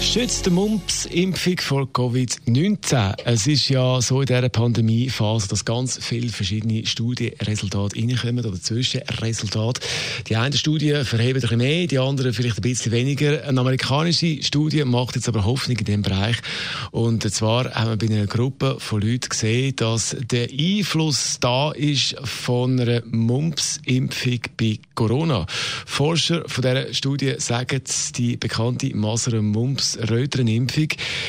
Schützt 0.00 0.46
die 0.46 0.50
Mumps-Impfung 0.50 1.58
vor 1.58 1.82
Covid-19? 1.92 3.14
Es 3.24 3.46
ist 3.48 3.68
ja 3.68 4.00
so 4.00 4.20
in 4.20 4.26
dieser 4.26 4.48
Pandemiephase, 4.48 5.48
dass 5.48 5.64
ganz 5.64 5.98
viele 6.00 6.28
verschiedene 6.28 6.86
Studienresultate 6.86 7.96
reinkommen 7.96 8.46
oder 8.46 8.60
Zwischenresultate. 8.60 9.80
Die 10.28 10.36
einen 10.36 10.56
Studien 10.56 11.04
verheben 11.04 11.38
ein 11.38 11.40
bisschen 11.40 11.58
mehr, 11.58 11.86
die 11.88 11.98
anderen 11.98 12.32
vielleicht 12.32 12.58
ein 12.58 12.62
bisschen 12.62 12.92
weniger. 12.92 13.44
Eine 13.44 13.60
amerikanische 13.60 14.42
Studie 14.42 14.84
macht 14.84 15.16
jetzt 15.16 15.28
aber 15.28 15.44
Hoffnung 15.44 15.76
in 15.76 15.84
diesem 15.84 16.02
Bereich. 16.02 16.36
Und 16.92 17.28
zwar 17.32 17.74
haben 17.74 18.00
wir 18.00 18.08
bei 18.08 18.14
einer 18.14 18.26
Gruppe 18.26 18.76
von 18.78 19.02
Leuten 19.02 19.28
gesehen, 19.28 19.74
dass 19.76 20.16
der 20.20 20.48
Einfluss 20.50 21.38
da 21.40 21.72
ist 21.72 22.14
von 22.22 22.78
einer 22.80 23.02
Mumps-Impfung 23.04 24.40
bei 24.56 24.78
Corona. 24.94 25.44
Forscher 25.86 26.44
von 26.46 26.62
dieser 26.62 26.94
Studie 26.94 27.34
sagen, 27.38 27.82
die 28.16 28.36
bekannte 28.36 28.94
Masern-Mumps 28.96 29.87
Rötenimpfung 29.96 30.88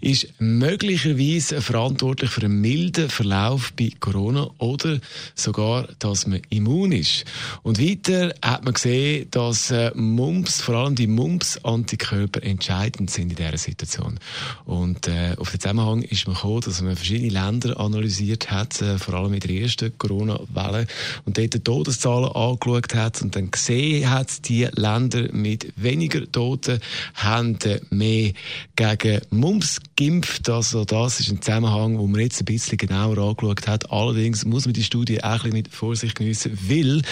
ist 0.00 0.28
möglicherweise 0.38 1.60
verantwortlich 1.60 2.30
für 2.30 2.42
einen 2.42 2.60
milden 2.60 3.10
Verlauf 3.10 3.72
bei 3.74 3.90
Corona 4.00 4.50
oder 4.58 4.98
sogar, 5.34 5.88
dass 5.98 6.26
man 6.26 6.40
immun 6.48 6.92
ist. 6.92 7.24
Und 7.62 7.80
weiter 7.80 8.34
hat 8.42 8.64
man 8.64 8.74
gesehen, 8.74 9.28
dass 9.30 9.70
äh, 9.70 9.92
Mumps, 9.94 10.62
vor 10.62 10.76
allem 10.76 10.94
die 10.94 11.06
Mumps-Antikörper 11.06 12.42
entscheidend 12.42 13.10
sind 13.10 13.30
in 13.30 13.36
dieser 13.36 13.58
Situation. 13.58 14.18
Und 14.64 15.06
äh, 15.06 15.34
auf 15.38 15.50
den 15.50 15.60
Zusammenhang 15.60 16.02
ist 16.02 16.26
man 16.26 16.34
gekommen, 16.34 16.62
dass 16.62 16.80
man 16.80 16.96
verschiedene 16.96 17.30
Länder 17.30 17.78
analysiert 17.78 18.50
hat, 18.50 18.80
äh, 18.82 18.98
vor 18.98 19.14
allem 19.14 19.34
in 19.34 19.40
der 19.40 19.50
ersten 19.50 19.96
Corona-Welle, 19.98 20.86
und 21.24 21.38
dort 21.38 21.54
die 21.54 21.60
Todeszahlen 21.60 22.30
angeschaut 22.32 22.94
hat 22.94 23.22
und 23.22 23.36
dann 23.36 23.50
gesehen 23.50 24.10
hat, 24.10 24.48
die 24.48 24.68
Länder 24.74 25.32
mit 25.32 25.72
weniger 25.76 26.30
Toten 26.30 26.80
haben 27.14 27.58
mehr 27.90 28.32
gegen 28.76 29.20
Mumps 29.30 29.80
geimpft. 29.96 30.48
Also 30.48 30.84
das 30.84 31.20
ist 31.20 31.30
ein 31.30 31.42
Zusammenhang, 31.42 31.98
wo 31.98 32.06
man 32.06 32.20
jetzt 32.20 32.40
ein 32.40 32.44
bisschen 32.44 32.78
genauer 32.78 33.18
angeschaut 33.18 33.66
hat. 33.66 33.90
Allerdings 33.90 34.44
muss 34.44 34.66
man 34.66 34.74
die 34.74 34.82
Studie 34.82 35.22
auch 35.22 35.30
ein 35.30 35.38
bisschen 35.38 35.52
mit 35.52 35.68
Vorsicht 35.68 36.14
geniessen, 36.16 36.58
weil 36.68 37.02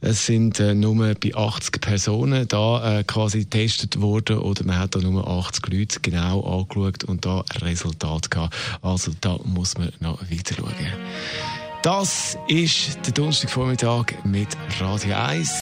es 0.00 0.26
sind 0.26 0.60
äh, 0.60 0.74
nur 0.74 1.14
bei 1.14 1.34
80 1.34 1.80
Personen 1.80 2.46
da 2.48 3.00
äh, 3.00 3.04
quasi 3.04 3.40
getestet 3.40 4.00
worden 4.00 4.38
oder 4.38 4.64
man 4.64 4.78
hat 4.78 4.94
da 4.94 5.00
nur 5.00 5.26
80 5.26 5.66
Leute 5.68 6.00
genau 6.00 6.40
angeschaut 6.60 7.04
und 7.04 7.24
da 7.24 7.44
Resultat 7.60 8.30
gehabt. 8.30 8.54
Also 8.82 9.12
da 9.20 9.38
muss 9.44 9.76
man 9.78 9.92
noch 10.00 10.20
weiter 10.30 10.54
schauen. 10.56 10.74
Das 11.82 12.38
ist 12.46 12.98
der 13.04 13.12
Donnerstagvormittag 13.12 14.14
mit 14.24 14.48
Radio 14.78 15.16
1. 15.16 15.61